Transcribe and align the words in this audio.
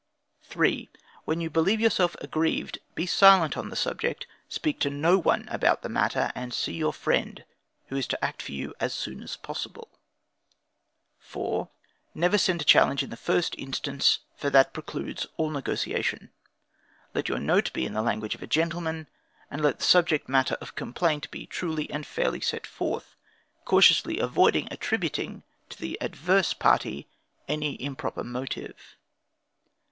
3. 0.41 0.89
When 1.25 1.41
you 1.41 1.51
believe 1.51 1.79
yourself 1.79 2.15
aggrieved, 2.21 2.79
be 2.95 3.05
silent 3.05 3.55
on 3.55 3.69
the 3.69 3.75
subject, 3.75 4.25
speak 4.49 4.79
to 4.79 4.89
no 4.89 5.19
one 5.19 5.47
about 5.49 5.83
the 5.83 5.89
matter, 5.89 6.31
and 6.33 6.55
see 6.55 6.73
your 6.73 6.91
friend, 6.91 7.45
who 7.85 7.95
is 7.95 8.07
to 8.07 8.25
act 8.25 8.41
for 8.41 8.51
you, 8.51 8.73
as 8.79 8.95
soon 8.95 9.21
as 9.21 9.37
possible. 9.37 9.89
4. 11.19 11.69
Never 12.15 12.39
send 12.39 12.61
a 12.63 12.65
challenge 12.65 13.03
in 13.03 13.11
the 13.11 13.15
first 13.15 13.53
instance, 13.59 14.21
for 14.35 14.49
that 14.49 14.73
precludes 14.73 15.27
all 15.37 15.51
negotiation. 15.51 16.31
Let 17.13 17.29
your 17.29 17.37
note 17.37 17.71
be 17.71 17.85
in 17.85 17.93
the 17.93 18.01
language 18.01 18.33
of 18.33 18.41
a 18.41 18.47
gentleman, 18.47 19.07
and 19.51 19.61
let 19.61 19.77
the 19.77 19.85
subject 19.85 20.27
matter 20.27 20.55
of 20.55 20.73
complaint 20.73 21.29
be 21.29 21.45
truly 21.45 21.87
and 21.91 22.07
fairly 22.07 22.41
set 22.41 22.65
forth, 22.65 23.15
cautiously 23.65 24.17
avoiding 24.17 24.67
attributing 24.71 25.43
to 25.69 25.77
the 25.77 25.95
adverse 26.01 26.55
party 26.55 27.07
any 27.47 27.79
improper 27.79 28.23
motive. 28.23 28.95